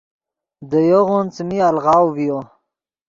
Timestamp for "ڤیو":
2.15-2.37